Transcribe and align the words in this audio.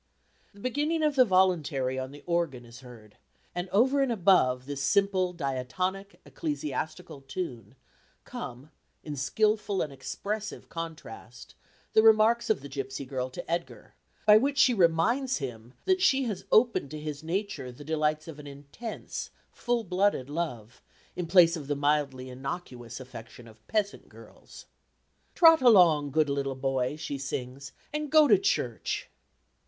The 0.55 0.59
beginning 0.59 1.03
of 1.03 1.15
the 1.15 1.25
voluntary 1.25 1.99
on 1.99 2.09
the 2.09 2.23
organ 2.25 2.65
is 2.65 2.79
heard, 2.79 3.17
and 3.53 3.69
over 3.69 4.01
and 4.01 4.11
above 4.11 4.65
this 4.65 4.81
simple 4.81 5.31
diatonic, 5.31 6.19
ecclesiastical 6.25 7.21
tune, 7.21 7.75
come, 8.23 8.71
in 9.03 9.15
skilful 9.15 9.79
and 9.79 9.93
expressive 9.93 10.69
contrast, 10.69 11.53
the 11.93 12.01
remarks 12.01 12.49
of 12.49 12.61
the 12.61 12.67
gipsy 12.67 13.05
girl 13.05 13.29
to 13.29 13.47
Edgar, 13.47 13.93
by 14.25 14.37
which 14.39 14.57
she 14.57 14.73
reminds 14.73 15.37
him 15.37 15.75
that 15.85 16.01
she 16.01 16.23
has 16.23 16.45
opened 16.51 16.89
to 16.89 16.99
his 16.99 17.21
nature 17.23 17.71
the 17.71 17.83
delights 17.85 18.27
of 18.27 18.39
an 18.39 18.47
intense 18.47 19.29
full 19.51 19.83
blooded 19.83 20.31
love 20.31 20.81
in 21.15 21.27
place 21.27 21.55
of 21.55 21.67
the 21.67 21.75
mildly 21.75 22.27
inocuous 22.27 22.99
affection 22.99 23.47
of 23.47 23.67
peasant 23.67 24.09
girls. 24.09 24.65
"Trot 25.35 25.61
along, 25.61 26.09
good 26.09 26.27
little 26.27 26.55
boy," 26.55 26.95
she 26.95 27.19
sings, 27.19 27.71
"and 27.93 28.11
go 28.11 28.27
to 28.27 28.39
church." 28.39 29.07